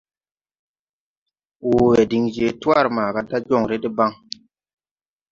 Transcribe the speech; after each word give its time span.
Wowe 1.67 1.99
din 2.09 2.25
je 2.33 2.47
twar 2.61 2.85
maga 2.97 3.21
da 3.29 3.37
jonre 3.47 3.75
deban. 3.83 4.11